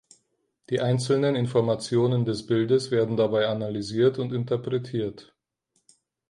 [0.71, 5.35] Die einzelnen Informationen des Bildes werden dabei analysiert und interpretiert.